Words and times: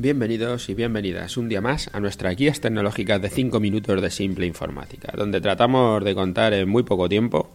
Bienvenidos 0.00 0.70
y 0.70 0.74
bienvenidas 0.74 1.36
un 1.36 1.50
día 1.50 1.60
más 1.60 1.90
a 1.92 2.00
nuestras 2.00 2.34
guías 2.34 2.58
tecnológicas 2.58 3.20
de 3.20 3.28
5 3.28 3.60
minutos 3.60 4.00
de 4.00 4.10
simple 4.10 4.46
informática, 4.46 5.12
donde 5.14 5.42
tratamos 5.42 6.02
de 6.02 6.14
contar 6.14 6.54
en 6.54 6.70
muy 6.70 6.84
poco 6.84 7.06
tiempo, 7.06 7.50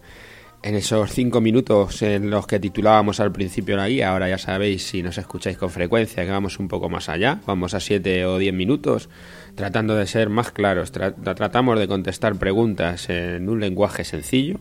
en 0.62 0.76
esos 0.76 1.10
5 1.10 1.40
minutos 1.40 2.02
en 2.02 2.30
los 2.30 2.46
que 2.46 2.60
titulábamos 2.60 3.18
al 3.18 3.32
principio 3.32 3.76
la 3.76 3.88
guía, 3.88 4.12
ahora 4.12 4.28
ya 4.28 4.38
sabéis 4.38 4.86
si 4.86 5.02
nos 5.02 5.18
escucháis 5.18 5.58
con 5.58 5.70
frecuencia 5.70 6.24
que 6.24 6.30
vamos 6.30 6.60
un 6.60 6.68
poco 6.68 6.88
más 6.88 7.08
allá, 7.08 7.40
vamos 7.46 7.74
a 7.74 7.80
7 7.80 8.26
o 8.26 8.38
10 8.38 8.54
minutos, 8.54 9.08
tratando 9.56 9.96
de 9.96 10.06
ser 10.06 10.28
más 10.28 10.52
claros, 10.52 10.92
tratamos 10.92 11.80
de 11.80 11.88
contestar 11.88 12.36
preguntas 12.36 13.10
en 13.10 13.48
un 13.48 13.58
lenguaje 13.58 14.04
sencillo, 14.04 14.60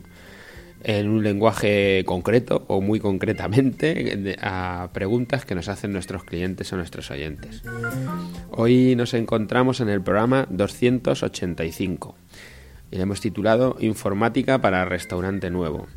en 0.87 1.09
un 1.09 1.23
lenguaje 1.23 2.03
concreto 2.05 2.63
o 2.67 2.79
muy 2.79 2.99
concretamente 2.99 4.37
a 4.39 4.89
preguntas 4.93 5.43
que 5.43 5.55
nos 5.55 5.67
hacen 5.67 5.91
nuestros 5.91 6.23
clientes 6.23 6.71
o 6.71 6.75
nuestros 6.75 7.09
oyentes. 7.09 7.63
Hoy 8.51 8.95
nos 8.95 9.15
encontramos 9.15 9.81
en 9.81 9.89
el 9.89 10.03
programa 10.03 10.45
285 10.51 12.15
y 12.91 12.97
le 12.97 13.01
hemos 13.01 13.19
titulado 13.19 13.77
Informática 13.79 14.61
para 14.61 14.85
restaurante 14.85 15.49
nuevo. 15.49 15.87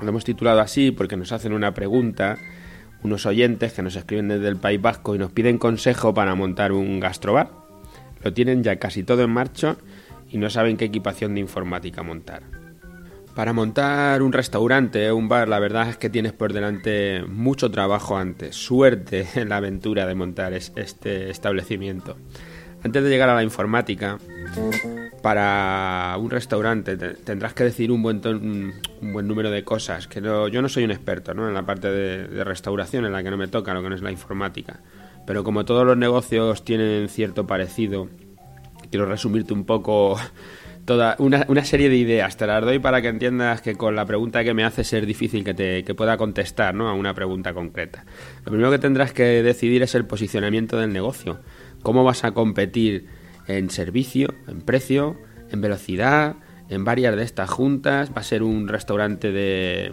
Lo 0.00 0.08
hemos 0.08 0.24
titulado 0.24 0.60
así 0.60 0.92
porque 0.92 1.16
nos 1.16 1.32
hacen 1.32 1.52
una 1.52 1.74
pregunta 1.74 2.38
unos 3.02 3.26
oyentes 3.26 3.72
que 3.72 3.82
nos 3.82 3.96
escriben 3.96 4.28
desde 4.28 4.46
el 4.46 4.56
País 4.56 4.80
Vasco 4.80 5.16
y 5.16 5.18
nos 5.18 5.32
piden 5.32 5.58
consejo 5.58 6.14
para 6.14 6.36
montar 6.36 6.70
un 6.70 7.00
gastrobar. 7.00 7.50
Lo 8.22 8.32
tienen 8.32 8.62
ya 8.62 8.76
casi 8.76 9.02
todo 9.02 9.22
en 9.22 9.30
marcha 9.30 9.78
y 10.30 10.38
no 10.38 10.48
saben 10.48 10.76
qué 10.76 10.84
equipación 10.84 11.34
de 11.34 11.40
informática 11.40 12.04
montar. 12.04 12.61
Para 13.34 13.54
montar 13.54 14.20
un 14.20 14.32
restaurante, 14.32 15.10
un 15.10 15.28
bar, 15.28 15.48
la 15.48 15.58
verdad 15.58 15.88
es 15.88 15.96
que 15.96 16.10
tienes 16.10 16.32
por 16.32 16.52
delante 16.52 17.24
mucho 17.26 17.70
trabajo 17.70 18.16
antes, 18.16 18.54
suerte 18.54 19.26
en 19.34 19.48
la 19.48 19.56
aventura 19.56 20.06
de 20.06 20.14
montar 20.14 20.52
este 20.52 21.30
establecimiento. 21.30 22.16
Antes 22.84 23.04
de 23.04 23.08
llegar 23.08 23.28
a 23.28 23.34
la 23.34 23.44
informática, 23.44 24.18
para 25.22 26.16
un 26.18 26.30
restaurante 26.30 26.96
tendrás 26.96 27.54
que 27.54 27.64
decir 27.64 27.92
un 27.92 28.02
buen, 28.02 28.20
un 28.26 29.12
buen 29.12 29.28
número 29.28 29.50
de 29.50 29.62
cosas. 29.62 30.08
Que 30.08 30.20
yo 30.20 30.62
no 30.62 30.68
soy 30.68 30.84
un 30.84 30.90
experto 30.90 31.32
¿no? 31.32 31.46
en 31.46 31.54
la 31.54 31.64
parte 31.64 31.88
de, 31.88 32.26
de 32.26 32.44
restauración, 32.44 33.06
en 33.06 33.12
la 33.12 33.22
que 33.22 33.30
no 33.30 33.36
me 33.36 33.46
toca 33.46 33.72
lo 33.72 33.82
que 33.82 33.88
no 33.88 33.94
es 33.94 34.02
la 34.02 34.10
informática. 34.10 34.80
Pero 35.26 35.44
como 35.44 35.64
todos 35.64 35.86
los 35.86 35.96
negocios 35.96 36.64
tienen 36.64 37.08
cierto 37.08 37.46
parecido, 37.46 38.08
quiero 38.90 39.06
resumirte 39.06 39.52
un 39.52 39.64
poco 39.64 40.18
toda 40.84 41.16
una, 41.18 41.44
una, 41.48 41.64
serie 41.64 41.88
de 41.88 41.96
ideas. 41.96 42.36
Te 42.36 42.46
las 42.46 42.62
doy 42.62 42.78
para 42.78 43.02
que 43.02 43.08
entiendas 43.08 43.60
que 43.62 43.74
con 43.74 43.94
la 43.94 44.04
pregunta 44.04 44.42
que 44.44 44.54
me 44.54 44.64
haces 44.64 44.92
es 44.92 45.06
difícil 45.06 45.44
que, 45.44 45.54
te, 45.54 45.84
que 45.84 45.94
pueda 45.94 46.16
contestar 46.16 46.74
¿no? 46.74 46.88
a 46.88 46.94
una 46.94 47.14
pregunta 47.14 47.54
concreta. 47.54 48.04
Lo 48.44 48.50
primero 48.50 48.70
que 48.70 48.78
tendrás 48.78 49.12
que 49.12 49.42
decidir 49.42 49.82
es 49.82 49.94
el 49.94 50.04
posicionamiento 50.06 50.78
del 50.78 50.92
negocio. 50.92 51.40
¿Cómo 51.82 52.04
vas 52.04 52.24
a 52.24 52.32
competir 52.32 53.06
en 53.46 53.70
servicio, 53.70 54.34
en 54.48 54.60
precio, 54.60 55.16
en 55.50 55.60
velocidad, 55.60 56.36
en 56.68 56.84
varias 56.84 57.16
de 57.16 57.22
estas 57.22 57.50
juntas? 57.50 58.10
¿Va 58.10 58.20
a 58.20 58.24
ser 58.24 58.42
un 58.42 58.68
restaurante 58.68 59.30
de, 59.30 59.92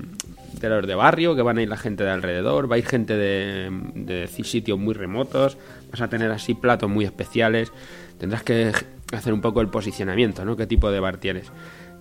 de 0.59 0.69
los 0.69 0.87
de 0.87 0.95
barrio, 0.95 1.35
que 1.35 1.41
van 1.41 1.57
a 1.57 1.61
ir 1.61 1.69
la 1.69 1.77
gente 1.77 2.03
de 2.03 2.09
alrededor, 2.09 2.71
va 2.71 2.75
a 2.75 2.79
ir 2.79 2.85
gente 2.85 3.15
de, 3.15 3.69
de 3.95 4.27
sitios 4.27 4.79
muy 4.79 4.93
remotos, 4.93 5.57
vas 5.91 6.01
a 6.01 6.09
tener 6.09 6.31
así 6.31 6.53
platos 6.53 6.89
muy 6.89 7.05
especiales, 7.05 7.71
tendrás 8.17 8.43
que 8.43 8.73
hacer 9.11 9.33
un 9.33 9.41
poco 9.41 9.61
el 9.61 9.69
posicionamiento, 9.69 10.45
¿no? 10.45 10.55
¿Qué 10.55 10.67
tipo 10.67 10.91
de 10.91 10.99
bar 10.99 11.17
tienes? 11.17 11.51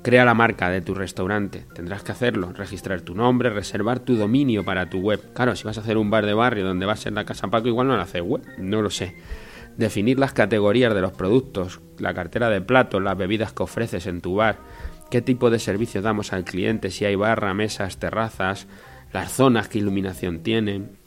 Crea 0.02 0.24
la 0.24 0.34
marca 0.34 0.70
de 0.70 0.80
tu 0.80 0.94
restaurante, 0.94 1.66
tendrás 1.74 2.02
que 2.02 2.12
hacerlo, 2.12 2.52
registrar 2.52 3.00
tu 3.00 3.14
nombre, 3.14 3.50
reservar 3.50 3.98
tu 4.00 4.16
dominio 4.16 4.64
para 4.64 4.88
tu 4.88 4.98
web. 4.98 5.32
Claro, 5.34 5.56
si 5.56 5.64
vas 5.64 5.76
a 5.78 5.80
hacer 5.80 5.96
un 5.96 6.10
bar 6.10 6.24
de 6.24 6.34
barrio 6.34 6.64
donde 6.64 6.86
va 6.86 6.92
a 6.92 6.96
ser 6.96 7.12
la 7.12 7.24
Casa 7.24 7.48
Paco, 7.48 7.68
igual 7.68 7.88
no 7.88 7.96
lo 7.96 8.02
haces 8.02 8.22
web, 8.22 8.42
no 8.58 8.80
lo 8.80 8.90
sé. 8.90 9.16
Definir 9.76 10.18
las 10.18 10.32
categorías 10.32 10.94
de 10.94 11.00
los 11.00 11.12
productos, 11.12 11.80
la 11.98 12.14
cartera 12.14 12.48
de 12.48 12.60
platos, 12.60 13.02
las 13.02 13.16
bebidas 13.16 13.52
que 13.52 13.62
ofreces 13.62 14.06
en 14.06 14.20
tu 14.20 14.36
bar, 14.36 14.58
qué 15.10 15.20
tipo 15.20 15.50
de 15.50 15.58
servicios 15.58 16.04
damos 16.04 16.32
al 16.32 16.44
cliente, 16.44 16.90
si 16.90 17.04
hay 17.04 17.16
barra, 17.16 17.54
mesas, 17.54 17.98
terrazas, 17.98 18.68
las 19.12 19.32
zonas, 19.32 19.68
qué 19.68 19.78
iluminación 19.78 20.42
tienen, 20.42 20.97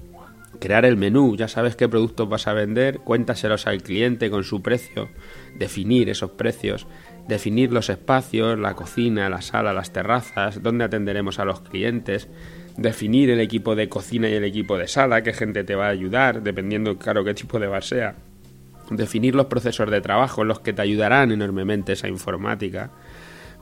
crear 0.60 0.86
el 0.86 0.98
menú, 0.98 1.36
ya 1.36 1.48
sabes 1.48 1.76
qué 1.76 1.88
productos 1.88 2.30
vas 2.30 2.48
a 2.48 2.54
vender, 2.54 3.00
cuéntaselos 3.00 3.68
al 3.68 3.82
cliente 3.82 4.30
con 4.30 4.44
su 4.44 4.62
precio, 4.62 5.10
definir 5.58 6.10
esos 6.10 6.32
precios, 6.32 6.88
definir 7.28 7.72
los 7.72 7.90
espacios, 7.90 8.60
la 8.60 8.76
cocina, 8.76 9.30
la 9.30 9.42
sala, 9.42 9.74
las 9.74 9.94
terrazas, 9.94 10.62
dónde 10.62 10.84
atenderemos 10.84 11.40
a 11.40 11.46
los 11.46 11.62
clientes, 11.62 12.28
definir 12.78 13.30
el 13.30 13.40
equipo 13.40 13.76
de 13.76 13.90
cocina 13.90 14.30
y 14.30 14.34
el 14.34 14.44
equipo 14.44 14.78
de 14.78 14.88
sala, 14.88 15.24
qué 15.24 15.34
gente 15.34 15.64
te 15.64 15.76
va 15.76 15.88
a 15.88 15.92
ayudar, 15.92 16.44
dependiendo, 16.44 16.98
claro, 16.98 17.24
qué 17.24 17.34
tipo 17.34 17.60
de 17.60 17.68
bar 17.68 17.84
sea, 17.84 18.16
definir 18.90 19.36
los 19.36 19.46
procesos 19.46 19.90
de 19.90 20.02
trabajo, 20.02 20.44
los 20.44 20.60
que 20.60 20.74
te 20.74 20.82
ayudarán 20.82 21.32
enormemente 21.32 21.94
esa 21.94 22.08
informática, 22.08 22.92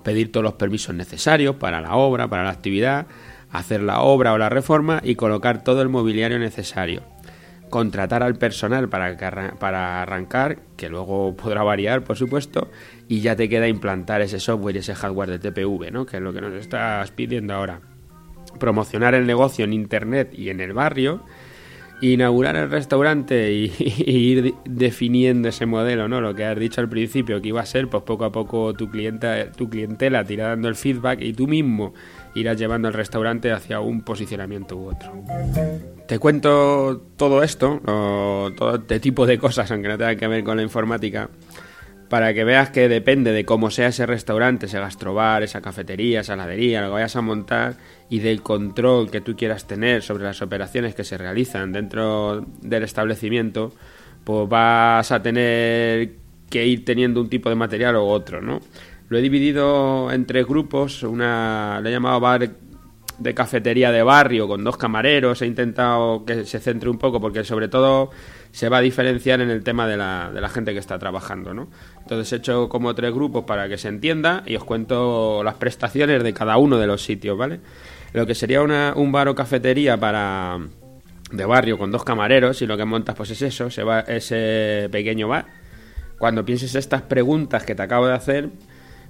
pedir 0.03 0.31
todos 0.31 0.43
los 0.43 0.53
permisos 0.53 0.95
necesarios 0.95 1.55
para 1.55 1.81
la 1.81 1.95
obra, 1.95 2.27
para 2.27 2.43
la 2.43 2.51
actividad, 2.51 3.07
hacer 3.51 3.81
la 3.81 4.01
obra 4.01 4.33
o 4.33 4.37
la 4.37 4.49
reforma 4.49 5.01
y 5.03 5.15
colocar 5.15 5.63
todo 5.63 5.81
el 5.81 5.89
mobiliario 5.89 6.39
necesario. 6.39 7.03
Contratar 7.69 8.23
al 8.23 8.35
personal 8.35 8.89
para, 8.89 9.15
para 9.59 10.01
arrancar, 10.01 10.59
que 10.75 10.89
luego 10.89 11.35
podrá 11.35 11.61
variar, 11.61 12.03
por 12.03 12.17
supuesto, 12.17 12.69
y 13.07 13.21
ya 13.21 13.35
te 13.35 13.47
queda 13.47 13.67
implantar 13.67 14.21
ese 14.21 14.39
software 14.39 14.75
y 14.75 14.79
ese 14.79 14.95
hardware 14.95 15.29
de 15.29 15.51
TPV, 15.51 15.91
¿no? 15.91 16.05
que 16.05 16.17
es 16.17 16.23
lo 16.23 16.33
que 16.33 16.41
nos 16.41 16.53
estás 16.53 17.11
pidiendo 17.11 17.53
ahora. 17.53 17.81
Promocionar 18.59 19.13
el 19.13 19.27
negocio 19.27 19.65
en 19.65 19.73
Internet 19.73 20.33
y 20.33 20.49
en 20.49 20.61
el 20.61 20.73
barrio, 20.73 21.23
inaugurar 22.01 22.55
el 22.55 22.69
restaurante 22.69 23.51
y, 23.51 23.73
ir 24.05 24.55
definiendo 24.65 25.49
ese 25.49 25.65
modelo, 25.65 26.07
¿no? 26.07 26.21
Lo 26.21 26.35
que 26.35 26.45
has 26.45 26.57
dicho 26.57 26.81
al 26.81 26.89
principio 26.89 27.41
que 27.41 27.49
iba 27.49 27.61
a 27.61 27.65
ser, 27.65 27.89
pues 27.89 28.03
poco 28.03 28.25
a 28.25 28.31
poco 28.31 28.73
tu 28.73 28.89
clienta, 28.89 29.51
tu 29.51 29.69
clientela 29.69 30.23
te 30.23 30.33
irá 30.33 30.49
dando 30.49 30.67
el 30.67 30.75
feedback 30.75 31.21
y 31.21 31.33
tú 31.33 31.47
mismo 31.47 31.93
irás 32.35 32.57
llevando 32.57 32.87
el 32.87 32.93
restaurante 32.93 33.51
hacia 33.51 33.79
un 33.79 34.01
posicionamiento 34.01 34.77
u 34.77 34.89
otro. 34.89 35.11
Te 36.07 36.19
cuento 36.19 37.01
todo 37.17 37.43
esto, 37.43 37.81
todo 37.85 38.75
este 38.75 38.99
tipo 38.99 39.25
de 39.25 39.37
cosas, 39.37 39.69
aunque 39.71 39.89
no 39.89 39.97
tenga 39.97 40.15
que 40.15 40.27
ver 40.27 40.43
con 40.43 40.57
la 40.57 40.63
informática, 40.63 41.29
para 42.09 42.33
que 42.33 42.43
veas 42.43 42.71
que 42.71 42.89
depende 42.89 43.31
de 43.31 43.45
cómo 43.45 43.69
sea 43.69 43.87
ese 43.87 44.05
restaurante, 44.05 44.65
ese 44.65 44.79
gastrobar, 44.79 45.43
esa 45.43 45.61
cafetería, 45.61 46.21
esa 46.21 46.33
heladería, 46.33 46.81
lo 46.81 46.87
que 46.87 46.93
vayas 46.93 47.15
a 47.15 47.21
montar 47.21 47.75
y 48.09 48.19
del 48.19 48.41
control 48.41 49.11
que 49.11 49.21
tú 49.21 49.35
quieras 49.35 49.67
tener 49.67 50.01
sobre 50.01 50.23
las 50.23 50.41
operaciones 50.41 50.95
que 50.95 51.03
se 51.03 51.17
realizan 51.17 51.71
dentro 51.71 52.45
del 52.61 52.83
establecimiento, 52.83 53.73
pues 54.23 54.49
vas 54.49 55.11
a 55.11 55.21
tener 55.21 56.13
que 56.49 56.65
ir 56.65 56.83
teniendo 56.83 57.21
un 57.21 57.29
tipo 57.29 57.49
de 57.49 57.55
material 57.55 57.95
u 57.97 58.01
otro, 58.01 58.41
¿no? 58.41 58.59
Lo 59.07 59.17
he 59.17 59.21
dividido 59.21 60.11
en 60.11 60.25
tres 60.25 60.47
grupos, 60.47 61.03
una 61.03 61.79
le 61.81 61.89
he 61.89 61.91
llamado 61.91 62.19
bar 62.19 62.49
de 63.19 63.33
cafetería 63.33 63.91
de 63.91 64.01
barrio 64.01 64.47
con 64.47 64.63
dos 64.63 64.77
camareros, 64.77 65.41
he 65.41 65.45
intentado 65.45 66.25
que 66.25 66.45
se 66.45 66.59
centre 66.59 66.89
un 66.89 66.97
poco 66.97 67.19
porque 67.19 67.43
sobre 67.43 67.67
todo 67.67 68.11
se 68.51 68.69
va 68.69 68.77
a 68.77 68.81
diferenciar 68.81 69.41
en 69.41 69.49
el 69.49 69.63
tema 69.63 69.87
de 69.87 69.97
la, 69.97 70.31
de 70.33 70.41
la 70.41 70.49
gente 70.49 70.73
que 70.73 70.79
está 70.79 70.97
trabajando, 70.97 71.53
¿no? 71.53 71.67
Entonces 72.01 72.31
he 72.33 72.35
hecho 72.37 72.69
como 72.69 72.95
tres 72.95 73.13
grupos 73.13 73.43
para 73.43 73.67
que 73.67 73.77
se 73.77 73.89
entienda 73.89 74.43
y 74.45 74.55
os 74.55 74.63
cuento 74.63 75.43
las 75.43 75.55
prestaciones 75.55 76.23
de 76.23 76.33
cada 76.33 76.57
uno 76.57 76.77
de 76.77 76.87
los 76.87 77.03
sitios, 77.03 77.37
¿vale? 77.37 77.59
Lo 78.13 78.25
que 78.25 78.33
sería 78.33 78.61
una, 78.61 78.93
un 78.95 79.11
bar 79.11 79.27
o 79.27 79.35
cafetería 79.35 79.97
para 79.97 80.57
de 81.31 81.45
barrio 81.45 81.77
con 81.77 81.91
dos 81.91 82.03
camareros 82.03 82.61
y 82.61 82.65
lo 82.65 82.75
que 82.75 82.85
montas 82.85 83.15
pues 83.15 83.29
es 83.31 83.41
eso, 83.41 83.69
se 83.69 83.83
va 83.83 83.99
ese 84.01 84.89
pequeño 84.91 85.27
bar. 85.27 85.45
Cuando 86.17 86.43
pienses 86.43 86.75
estas 86.75 87.03
preguntas 87.03 87.63
que 87.63 87.75
te 87.75 87.83
acabo 87.83 88.07
de 88.07 88.13
hacer, 88.13 88.49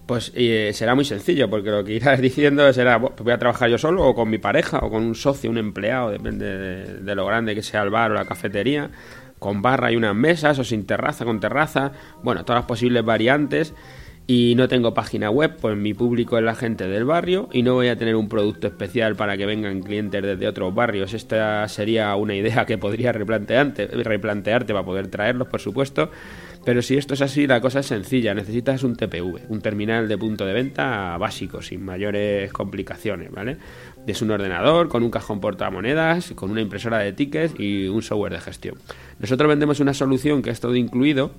pues 0.09 0.31
eh, 0.33 0.71
será 0.73 0.95
muy 0.95 1.05
sencillo, 1.05 1.51
porque 1.51 1.69
lo 1.69 1.83
que 1.83 1.93
irás 1.93 2.19
diciendo 2.21 2.73
será, 2.73 2.99
pues 2.99 3.13
voy 3.19 3.31
a 3.31 3.37
trabajar 3.37 3.69
yo 3.69 3.77
solo 3.77 4.07
o 4.07 4.15
con 4.15 4.27
mi 4.27 4.39
pareja 4.39 4.79
o 4.79 4.89
con 4.89 5.03
un 5.03 5.13
socio, 5.13 5.51
un 5.51 5.59
empleado, 5.59 6.09
depende 6.09 6.47
de, 6.99 7.15
lo 7.15 7.27
grande 7.27 7.53
que 7.53 7.61
sea 7.61 7.83
el 7.83 7.91
bar 7.91 8.09
o 8.09 8.15
la 8.15 8.25
cafetería, 8.25 8.89
con 9.37 9.61
barra 9.61 9.91
y 9.91 9.95
unas 9.95 10.15
mesas 10.15 10.57
o 10.57 10.63
sin 10.63 10.87
terraza, 10.87 11.25
con 11.25 11.39
terraza, 11.39 11.91
bueno, 12.23 12.43
todas 12.43 12.61
las 12.61 12.67
posibles 12.67 13.05
variantes. 13.05 13.75
Y 14.25 14.53
no 14.55 14.67
tengo 14.67 14.93
página 14.95 15.29
web, 15.31 15.57
pues 15.59 15.75
mi 15.75 15.95
público 15.95 16.37
es 16.37 16.43
la 16.43 16.53
gente 16.53 16.87
del 16.87 17.03
barrio 17.03 17.49
y 17.51 17.63
no 17.63 17.73
voy 17.73 17.87
a 17.87 17.95
tener 17.95 18.15
un 18.15 18.29
producto 18.29 18.67
especial 18.67 19.15
para 19.15 19.37
que 19.37 19.47
vengan 19.47 19.81
clientes 19.81 20.21
desde 20.21 20.47
otros 20.47 20.73
barrios. 20.73 21.13
Esta 21.13 21.67
sería 21.67 22.15
una 22.15 22.33
idea 22.41 22.65
que 22.65 22.79
podría 22.79 23.11
replantearte, 23.11 23.87
replantearte 23.87 24.73
para 24.73 24.85
poder 24.85 25.07
traerlos, 25.07 25.47
por 25.47 25.59
supuesto 25.59 26.09
pero 26.65 26.81
si 26.81 26.97
esto 26.97 27.13
es 27.13 27.21
así, 27.21 27.47
la 27.47 27.61
cosa 27.61 27.79
es 27.79 27.87
sencilla. 27.87 28.33
Necesitas 28.33 28.83
un 28.83 28.95
TPV, 28.95 29.45
un 29.49 29.61
terminal 29.61 30.07
de 30.07 30.17
punto 30.17 30.45
de 30.45 30.53
venta 30.53 31.17
básico, 31.17 31.61
sin 31.61 31.83
mayores 31.83 32.51
complicaciones, 32.51 33.31
¿vale? 33.31 33.57
Es 34.05 34.21
un 34.21 34.31
ordenador 34.31 34.87
con 34.89 35.03
un 35.03 35.11
cajón 35.11 35.39
portamonedas, 35.39 36.31
con 36.35 36.51
una 36.51 36.61
impresora 36.61 36.99
de 36.99 37.13
tickets 37.13 37.59
y 37.59 37.87
un 37.87 38.01
software 38.01 38.33
de 38.33 38.39
gestión. 38.39 38.75
Nosotros 39.19 39.47
vendemos 39.47 39.79
una 39.79 39.93
solución 39.93 40.41
que 40.41 40.49
es 40.49 40.59
todo 40.59 40.75
incluido, 40.75 41.31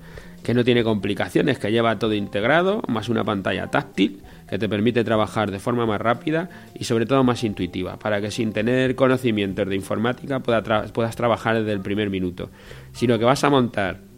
que 0.43 0.53
no 0.53 0.63
tiene 0.63 0.83
complicaciones, 0.83 1.59
que 1.59 1.71
lleva 1.71 1.99
todo 1.99 2.13
integrado, 2.13 2.81
más 2.87 3.09
una 3.09 3.23
pantalla 3.23 3.67
táctil 3.67 4.23
que 4.49 4.59
te 4.59 4.67
permite 4.67 5.03
trabajar 5.03 5.49
de 5.49 5.59
forma 5.59 5.85
más 5.85 6.01
rápida 6.01 6.49
y 6.73 6.83
sobre 6.83 7.05
todo 7.05 7.23
más 7.23 7.43
intuitiva, 7.43 7.97
para 7.97 8.19
que 8.21 8.31
sin 8.31 8.51
tener 8.51 8.95
conocimientos 8.95 9.67
de 9.67 9.75
informática 9.75 10.39
puedas 10.39 11.15
trabajar 11.15 11.59
desde 11.59 11.71
el 11.71 11.79
primer 11.79 12.09
minuto. 12.09 12.49
Sino 12.91 13.17
que 13.17 13.25
vas 13.25 13.43
a 13.43 13.49
montar, 13.49 14.10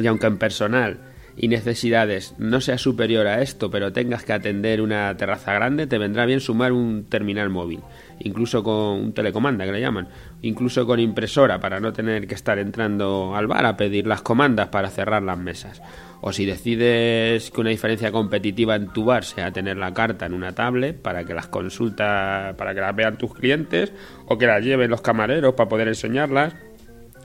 y 0.00 0.06
aunque 0.06 0.26
en 0.26 0.38
personal, 0.38 0.98
y 1.36 1.48
necesidades 1.48 2.34
no 2.38 2.60
sea 2.60 2.78
superior 2.78 3.26
a 3.26 3.42
esto, 3.42 3.70
pero 3.70 3.92
tengas 3.92 4.24
que 4.24 4.32
atender 4.32 4.80
una 4.80 5.16
terraza 5.16 5.52
grande, 5.54 5.86
te 5.86 5.98
vendrá 5.98 6.26
bien 6.26 6.40
sumar 6.40 6.72
un 6.72 7.04
terminal 7.08 7.48
móvil, 7.48 7.80
incluso 8.20 8.62
con 8.62 9.00
un 9.00 9.12
telecomanda 9.12 9.64
que 9.64 9.72
le 9.72 9.80
llaman, 9.80 10.08
incluso 10.42 10.86
con 10.86 11.00
impresora 11.00 11.60
para 11.60 11.80
no 11.80 11.92
tener 11.92 12.26
que 12.26 12.34
estar 12.34 12.58
entrando 12.58 13.34
al 13.34 13.46
bar 13.46 13.64
a 13.66 13.76
pedir 13.76 14.06
las 14.06 14.22
comandas 14.22 14.68
para 14.68 14.90
cerrar 14.90 15.22
las 15.22 15.38
mesas. 15.38 15.82
O 16.24 16.32
si 16.32 16.46
decides 16.46 17.50
que 17.50 17.60
una 17.60 17.70
diferencia 17.70 18.12
competitiva 18.12 18.76
en 18.76 18.92
tu 18.92 19.04
bar 19.04 19.24
sea 19.24 19.50
tener 19.50 19.76
la 19.76 19.92
carta 19.92 20.26
en 20.26 20.34
una 20.34 20.54
tablet 20.54 20.96
para 21.00 21.24
que 21.24 21.34
las 21.34 21.48
consultas, 21.48 22.54
para 22.54 22.74
que 22.74 22.80
las 22.80 22.94
vean 22.94 23.18
tus 23.18 23.34
clientes 23.34 23.92
o 24.26 24.38
que 24.38 24.46
las 24.46 24.62
lleven 24.62 24.88
los 24.88 25.00
camareros 25.00 25.54
para 25.54 25.68
poder 25.68 25.88
enseñarlas. 25.88 26.54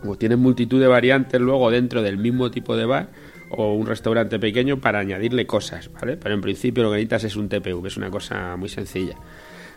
O 0.05 0.15
tienes 0.15 0.38
multitud 0.38 0.79
de 0.79 0.88
variantes 0.88 1.39
luego 1.41 1.71
dentro 1.71 2.01
del 2.01 2.17
mismo 2.17 2.51
tipo 2.51 2.75
de 2.75 2.85
bar 2.85 3.09
o 3.49 3.73
un 3.73 3.88
restaurante 3.88 4.39
pequeño 4.39 4.79
para 4.79 4.99
añadirle 4.99 5.47
cosas, 5.47 5.91
¿vale? 5.94 6.17
Pero 6.17 6.35
en 6.35 6.41
principio 6.41 6.83
lo 6.83 6.89
que 6.89 6.97
necesitas 6.97 7.23
es 7.23 7.35
un 7.35 7.49
TPV, 7.49 7.88
es 7.88 7.97
una 7.97 8.11
cosa 8.11 8.55
muy 8.57 8.69
sencilla. 8.69 9.15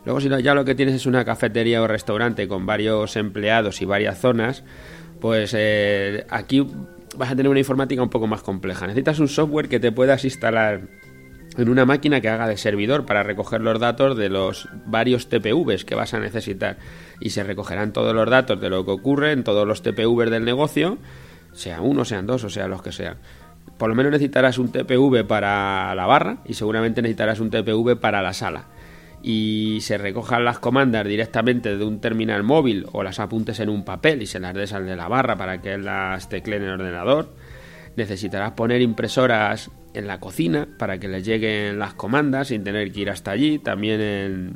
Luego 0.04 0.20
si 0.20 0.28
ya 0.42 0.54
lo 0.54 0.64
que 0.64 0.74
tienes 0.74 0.94
es 0.94 1.06
una 1.06 1.24
cafetería 1.24 1.82
o 1.82 1.86
restaurante 1.86 2.48
con 2.48 2.66
varios 2.66 3.16
empleados 3.16 3.82
y 3.82 3.84
varias 3.84 4.18
zonas, 4.18 4.64
pues 5.20 5.54
eh, 5.56 6.26
aquí 6.30 6.66
vas 7.16 7.30
a 7.30 7.36
tener 7.36 7.50
una 7.50 7.58
informática 7.58 8.02
un 8.02 8.10
poco 8.10 8.26
más 8.26 8.42
compleja. 8.42 8.86
Necesitas 8.86 9.18
un 9.18 9.28
software 9.28 9.68
que 9.68 9.78
te 9.78 9.92
puedas 9.92 10.24
instalar 10.24 10.88
en 11.56 11.68
una 11.68 11.84
máquina 11.84 12.20
que 12.20 12.28
haga 12.28 12.46
de 12.46 12.56
servidor 12.56 13.06
para 13.06 13.22
recoger 13.22 13.60
los 13.60 13.78
datos 13.80 14.16
de 14.16 14.28
los 14.28 14.68
varios 14.86 15.28
TPVs 15.28 15.84
que 15.84 15.94
vas 15.94 16.14
a 16.14 16.20
necesitar 16.20 16.78
y 17.20 17.30
se 17.30 17.42
recogerán 17.42 17.92
todos 17.92 18.14
los 18.14 18.28
datos 18.28 18.60
de 18.60 18.70
lo 18.70 18.84
que 18.84 18.92
ocurre 18.92 19.32
en 19.32 19.44
todos 19.44 19.66
los 19.66 19.82
TPVs 19.82 20.30
del 20.30 20.44
negocio, 20.44 20.98
sea 21.52 21.80
uno, 21.80 22.04
sean 22.04 22.26
dos 22.26 22.44
o 22.44 22.50
sea 22.50 22.68
los 22.68 22.82
que 22.82 22.92
sean 22.92 23.18
por 23.80 23.88
lo 23.88 23.94
menos 23.94 24.12
necesitarás 24.12 24.58
un 24.58 24.70
TPV 24.70 25.24
para 25.26 25.94
la 25.94 26.04
barra 26.04 26.38
y 26.44 26.52
seguramente 26.52 27.00
necesitarás 27.00 27.40
un 27.40 27.48
TPV 27.48 27.96
para 27.98 28.20
la 28.20 28.34
sala. 28.34 28.66
Y 29.22 29.78
se 29.80 29.96
recojan 29.96 30.44
las 30.44 30.58
comandas 30.58 31.06
directamente 31.06 31.78
de 31.78 31.82
un 31.82 31.98
terminal 31.98 32.42
móvil 32.42 32.86
o 32.92 33.02
las 33.02 33.20
apuntes 33.20 33.58
en 33.58 33.70
un 33.70 33.82
papel 33.82 34.20
y 34.20 34.26
se 34.26 34.38
las 34.38 34.52
des 34.52 34.74
al 34.74 34.84
de 34.84 34.96
la 34.96 35.08
barra 35.08 35.36
para 35.36 35.62
que 35.62 35.78
las 35.78 36.28
tecle 36.28 36.56
en 36.56 36.64
el 36.64 36.72
ordenador. 36.72 37.34
Necesitarás 37.96 38.52
poner 38.52 38.82
impresoras 38.82 39.70
en 39.94 40.06
la 40.06 40.20
cocina 40.20 40.68
para 40.78 40.98
que 40.98 41.08
les 41.08 41.24
lleguen 41.24 41.78
las 41.78 41.94
comandas 41.94 42.48
sin 42.48 42.64
tener 42.64 42.92
que 42.92 43.00
ir 43.00 43.10
hasta 43.10 43.30
allí. 43.30 43.58
También 43.58 44.00
en, 44.00 44.52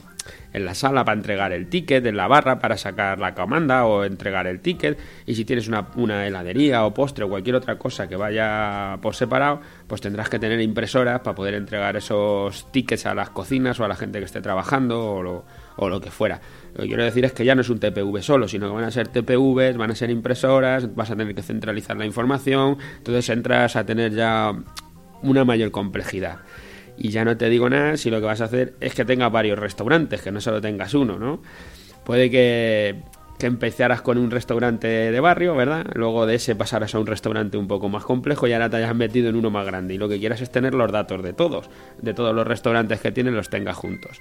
en 0.52 0.64
la 0.64 0.74
sala 0.74 1.04
para 1.04 1.16
entregar 1.16 1.52
el 1.52 1.68
ticket, 1.68 2.06
en 2.06 2.16
la 2.16 2.28
barra 2.28 2.58
para 2.58 2.76
sacar 2.76 3.18
la 3.18 3.34
comanda 3.34 3.84
o 3.86 4.04
entregar 4.04 4.46
el 4.46 4.60
ticket. 4.60 4.98
Y 5.26 5.34
si 5.34 5.44
tienes 5.44 5.68
una, 5.68 5.88
una, 5.96 6.26
heladería 6.26 6.84
o 6.84 6.94
postre 6.94 7.24
o 7.24 7.28
cualquier 7.28 7.56
otra 7.56 7.76
cosa 7.76 8.08
que 8.08 8.16
vaya 8.16 8.98
por 9.02 9.14
separado, 9.14 9.60
pues 9.86 10.00
tendrás 10.00 10.28
que 10.28 10.38
tener 10.38 10.60
impresoras 10.60 11.20
para 11.20 11.34
poder 11.34 11.54
entregar 11.54 11.96
esos 11.96 12.70
tickets 12.70 13.06
a 13.06 13.14
las 13.14 13.30
cocinas 13.30 13.78
o 13.80 13.84
a 13.84 13.88
la 13.88 13.96
gente 13.96 14.18
que 14.18 14.24
esté 14.24 14.40
trabajando 14.40 15.04
o 15.04 15.22
lo, 15.22 15.44
o 15.76 15.88
lo 15.88 16.00
que 16.00 16.10
fuera. 16.10 16.40
Lo 16.74 16.82
que 16.82 16.88
quiero 16.88 17.04
decir 17.04 17.24
es 17.24 17.32
que 17.32 17.44
ya 17.44 17.54
no 17.54 17.60
es 17.60 17.68
un 17.68 17.78
TPV 17.78 18.22
solo, 18.22 18.48
sino 18.48 18.68
que 18.68 18.74
van 18.74 18.84
a 18.84 18.90
ser 18.90 19.08
TPVs, 19.08 19.76
van 19.76 19.90
a 19.90 19.94
ser 19.94 20.10
impresoras, 20.10 20.94
vas 20.94 21.10
a 21.10 21.16
tener 21.16 21.34
que 21.34 21.42
centralizar 21.42 21.96
la 21.96 22.06
información, 22.06 22.78
entonces 22.98 23.28
entras 23.28 23.76
a 23.76 23.84
tener 23.84 24.12
ya 24.12 24.54
una 25.22 25.44
mayor 25.44 25.70
complejidad. 25.70 26.38
Y 26.96 27.10
ya 27.10 27.24
no 27.24 27.36
te 27.36 27.48
digo 27.48 27.68
nada 27.68 27.96
si 27.96 28.10
lo 28.10 28.20
que 28.20 28.26
vas 28.26 28.40
a 28.40 28.44
hacer 28.44 28.74
es 28.80 28.94
que 28.94 29.04
tengas 29.04 29.32
varios 29.32 29.58
restaurantes, 29.58 30.22
que 30.22 30.30
no 30.30 30.40
solo 30.40 30.60
tengas 30.60 30.94
uno, 30.94 31.18
¿no? 31.18 31.42
Puede 32.04 32.30
que, 32.30 33.02
que 33.38 33.46
empezaras 33.46 34.02
con 34.02 34.18
un 34.18 34.30
restaurante 34.30 34.86
de 34.86 35.20
barrio, 35.20 35.56
¿verdad? 35.56 35.86
Luego 35.94 36.26
de 36.26 36.36
ese 36.36 36.54
pasarás 36.54 36.94
a 36.94 36.98
un 36.98 37.06
restaurante 37.06 37.56
un 37.56 37.66
poco 37.66 37.88
más 37.88 38.04
complejo 38.04 38.46
y 38.46 38.52
ahora 38.52 38.70
te 38.70 38.76
hayas 38.76 38.94
metido 38.94 39.28
en 39.28 39.36
uno 39.36 39.50
más 39.50 39.66
grande. 39.66 39.94
Y 39.94 39.98
lo 39.98 40.08
que 40.08 40.18
quieras 40.18 40.40
es 40.40 40.50
tener 40.50 40.74
los 40.74 40.92
datos 40.92 41.22
de 41.22 41.32
todos, 41.32 41.68
de 42.00 42.14
todos 42.14 42.34
los 42.34 42.46
restaurantes 42.46 43.00
que 43.00 43.10
tienes, 43.10 43.32
los 43.32 43.50
tengas 43.50 43.76
juntos 43.76 44.20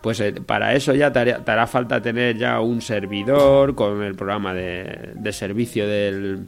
pues 0.00 0.20
eh, 0.20 0.32
para 0.32 0.74
eso 0.74 0.94
ya 0.94 1.12
te 1.12 1.18
hará, 1.18 1.66
falta 1.66 2.00
tener 2.00 2.36
ya 2.36 2.60
un 2.60 2.80
servidor 2.80 3.74
con 3.74 4.02
el 4.02 4.14
programa 4.14 4.54
de, 4.54 5.10
de 5.14 5.32
servicio 5.32 5.88
del, 5.88 6.46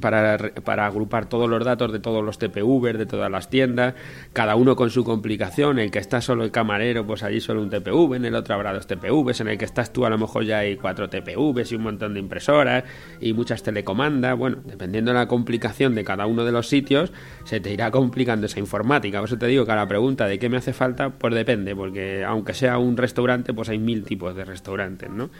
para, 0.00 0.52
para, 0.64 0.86
agrupar 0.86 1.28
todos 1.28 1.48
los 1.48 1.64
datos 1.64 1.92
de 1.92 1.98
todos 1.98 2.24
los 2.24 2.38
TPV, 2.38 2.96
de 2.96 3.06
todas 3.06 3.30
las 3.30 3.50
tiendas, 3.50 3.94
cada 4.32 4.54
uno 4.56 4.76
con 4.76 4.90
su 4.90 5.04
complicación, 5.04 5.78
el 5.78 5.90
que 5.90 5.98
está 5.98 6.20
solo 6.20 6.44
el 6.44 6.50
camarero, 6.50 7.06
pues 7.06 7.22
allí 7.22 7.40
solo 7.40 7.62
un 7.62 7.70
TPV, 7.70 8.16
en 8.16 8.24
el 8.24 8.34
otro 8.34 8.54
habrá 8.54 8.72
dos 8.72 8.86
TPVs, 8.86 9.40
en 9.40 9.48
el 9.48 9.58
que 9.58 9.64
estás 9.64 9.92
tú 9.92 10.06
a 10.06 10.10
lo 10.10 10.18
mejor 10.18 10.44
ya 10.44 10.58
hay 10.58 10.76
cuatro 10.76 11.08
TPVs 11.08 11.72
y 11.72 11.76
un 11.76 11.82
montón 11.82 12.14
de 12.14 12.20
impresoras 12.20 12.84
y 13.20 13.32
muchas 13.32 13.62
telecomandas, 13.62 14.36
bueno, 14.36 14.58
dependiendo 14.64 15.12
de 15.12 15.18
la 15.18 15.26
complicación 15.26 15.94
de 15.94 16.04
cada 16.04 16.26
uno 16.26 16.44
de 16.44 16.52
los 16.52 16.68
sitios, 16.68 17.12
se 17.44 17.60
te 17.60 17.72
irá 17.72 17.90
complicando 17.90 18.46
esa 18.46 18.60
informática, 18.60 19.18
por 19.18 19.28
eso 19.28 19.38
te 19.38 19.46
digo 19.46 19.64
que 19.66 19.72
a 19.72 19.76
la 19.76 19.88
pregunta 19.88 20.26
de 20.26 20.38
qué 20.38 20.48
me 20.48 20.58
hace 20.58 20.72
falta, 20.72 21.10
pues 21.10 21.34
depende, 21.34 21.74
porque 21.74 22.24
aunque 22.24 22.54
sea 22.54 22.78
un 22.78 22.96
restaurante, 22.96 23.52
pues 23.52 23.68
hay 23.68 23.78
mil 23.78 24.04
tipos 24.04 24.34
de 24.36 24.44
restaurantes, 24.44 25.10
¿no? 25.10 25.30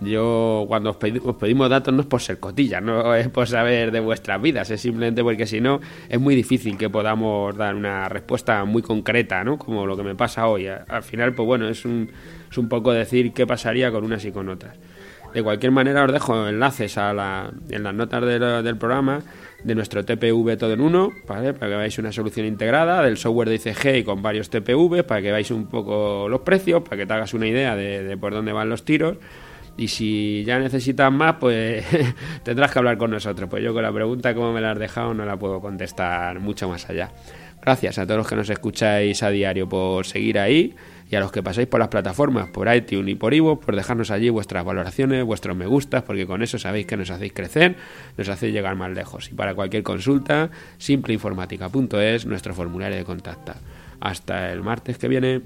Yo 0.00 0.64
cuando 0.66 0.90
os, 0.90 0.96
pedimos 0.96 1.68
datos 1.68 1.92
no 1.92 2.00
es 2.00 2.06
por 2.06 2.22
ser 2.22 2.38
cotillas, 2.38 2.82
no 2.82 3.14
es 3.14 3.28
por 3.28 3.46
saber 3.46 3.90
de 3.90 4.00
vuestras 4.00 4.40
vidas, 4.40 4.70
es 4.70 4.80
simplemente 4.80 5.22
porque 5.22 5.46
si 5.46 5.60
no 5.60 5.80
es 6.08 6.18
muy 6.18 6.34
difícil 6.34 6.78
que 6.78 6.88
podamos 6.88 7.54
dar 7.56 7.74
una 7.74 8.08
respuesta 8.08 8.64
muy 8.64 8.80
concreta, 8.80 9.44
¿no? 9.44 9.58
Como 9.58 9.86
lo 9.86 9.96
que 9.96 10.02
me 10.02 10.14
pasa 10.14 10.46
hoy. 10.46 10.66
Al 10.66 11.02
final, 11.02 11.34
pues 11.34 11.46
bueno, 11.46 11.68
es 11.68 11.84
un, 11.84 12.10
es 12.50 12.56
un 12.56 12.68
poco 12.68 12.92
decir 12.92 13.32
qué 13.34 13.46
pasaría 13.46 13.90
con 13.90 14.04
unas 14.04 14.24
y 14.24 14.32
con 14.32 14.48
otras. 14.48 14.78
De 15.34 15.42
cualquier 15.42 15.70
manera 15.70 16.04
os 16.04 16.12
dejo 16.12 16.48
enlaces 16.48 16.98
a 16.98 17.12
la, 17.12 17.52
en 17.68 17.82
las 17.84 17.94
notas 17.94 18.24
del 18.24 18.76
programa 18.78 19.20
de 19.62 19.74
nuestro 19.74 20.04
TPV 20.04 20.56
todo 20.56 20.72
en 20.72 20.80
uno, 20.80 21.12
¿vale? 21.28 21.52
para 21.52 21.70
que 21.70 21.76
veáis 21.76 21.98
una 21.98 22.10
solución 22.10 22.46
integrada 22.46 23.02
del 23.02 23.16
software 23.16 23.50
de 23.50 23.56
ICG 23.56 24.04
con 24.04 24.22
varios 24.22 24.50
TPV, 24.50 25.04
para 25.04 25.20
que 25.20 25.30
veáis 25.30 25.50
un 25.50 25.66
poco 25.66 26.26
los 26.28 26.40
precios, 26.40 26.82
para 26.82 26.96
que 26.96 27.06
te 27.06 27.12
hagas 27.12 27.34
una 27.34 27.46
idea 27.46 27.76
de, 27.76 28.02
de 28.02 28.16
por 28.16 28.32
dónde 28.32 28.52
van 28.52 28.70
los 28.70 28.84
tiros 28.84 29.18
y 29.80 29.88
si 29.88 30.44
ya 30.44 30.58
necesitas 30.58 31.10
más, 31.10 31.36
pues 31.40 31.86
tendrás 32.42 32.70
que 32.70 32.78
hablar 32.78 32.98
con 32.98 33.10
nosotros. 33.10 33.48
Pues 33.48 33.64
yo 33.64 33.72
con 33.72 33.82
la 33.82 33.90
pregunta 33.90 34.34
cómo 34.34 34.52
me 34.52 34.60
la 34.60 34.72
has 34.72 34.78
dejado 34.78 35.14
no 35.14 35.24
la 35.24 35.38
puedo 35.38 35.58
contestar 35.58 36.38
mucho 36.38 36.68
más 36.68 36.90
allá. 36.90 37.10
Gracias 37.62 37.98
a 37.98 38.04
todos 38.04 38.18
los 38.18 38.28
que 38.28 38.36
nos 38.36 38.50
escucháis 38.50 39.22
a 39.22 39.30
diario 39.30 39.70
por 39.70 40.04
seguir 40.04 40.38
ahí 40.38 40.76
y 41.10 41.16
a 41.16 41.20
los 41.20 41.32
que 41.32 41.42
pasáis 41.42 41.66
por 41.66 41.80
las 41.80 41.88
plataformas, 41.88 42.50
por 42.50 42.72
iTunes 42.74 43.12
y 43.12 43.14
por 43.14 43.32
Ivo, 43.32 43.58
por 43.58 43.74
dejarnos 43.74 44.10
allí 44.10 44.28
vuestras 44.28 44.66
valoraciones, 44.66 45.24
vuestros 45.24 45.56
me 45.56 45.66
gustas, 45.66 46.02
porque 46.02 46.26
con 46.26 46.42
eso 46.42 46.58
sabéis 46.58 46.84
que 46.84 46.98
nos 46.98 47.10
hacéis 47.10 47.32
crecer, 47.32 47.76
nos 48.18 48.28
hacéis 48.28 48.52
llegar 48.52 48.76
más 48.76 48.90
lejos. 48.90 49.30
Y 49.30 49.34
para 49.34 49.54
cualquier 49.54 49.82
consulta, 49.82 50.50
simpleinformática.es, 50.76 52.26
nuestro 52.26 52.54
formulario 52.54 52.98
de 52.98 53.04
contacto. 53.04 53.54
Hasta 53.98 54.52
el 54.52 54.62
martes 54.62 54.98
que 54.98 55.08
viene. 55.08 55.40